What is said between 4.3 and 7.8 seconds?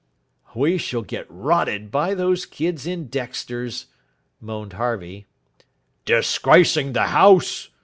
moaned Harvey. "Disgracing the house!"